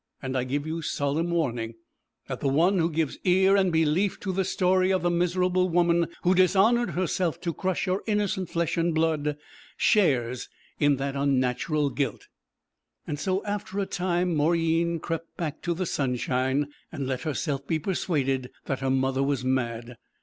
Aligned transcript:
And 0.19 0.35
I 0.35 0.45
give 0.45 0.65
you 0.65 0.81
solemn 0.81 1.29
warning 1.29 1.75
that 2.25 2.39
the 2.39 2.47
one 2.49 2.79
who 2.79 2.89
gives 2.89 3.19
ear 3.23 3.55
and 3.55 3.71
belief 3.71 4.19
to 4.21 4.31
the 4.33 4.43
story 4.43 4.91
of 4.91 5.03
the 5.03 5.11
miserable 5.11 5.69
woman 5.69 6.07
who 6.23 6.33
dishonoured 6.33 6.93
herself 6.95 7.39
to 7.41 7.53
crush 7.53 7.85
her 7.85 7.99
innocent 8.07 8.49
flesh 8.49 8.77
and 8.77 8.95
blood, 8.95 9.37
shares 9.77 10.49
in 10.79 10.95
that 10.95 11.15
unnatural 11.15 11.91
guilt.' 11.91 12.29
So 13.13 13.45
after 13.45 13.77
a 13.77 13.85
time 13.85 14.35
Mauryeen 14.35 14.97
crept 14.99 15.37
back 15.37 15.61
to 15.61 15.75
the 15.75 15.85
sunshine, 15.85 16.69
and 16.91 17.05
let 17.05 17.21
herself 17.21 17.67
be 17.67 17.77
persuaded 17.77 18.49
that 18.65 18.79
her 18.79 18.89
mother 18.89 19.21
was 19.21 19.45
mad. 19.45 19.97